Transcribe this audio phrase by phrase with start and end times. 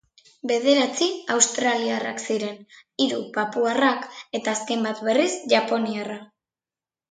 [0.51, 2.57] Bederatzi australiarrak ziren,
[3.05, 4.09] hiru papuarrak
[4.41, 6.21] eta azken bat, berriz, japoniarra.